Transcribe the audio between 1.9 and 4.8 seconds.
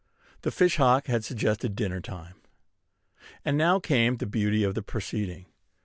time. And now came the beauty of